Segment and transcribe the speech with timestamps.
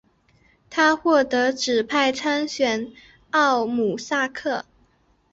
[0.71, 2.91] 他获得指派参选
[3.29, 4.65] 奥姆斯克。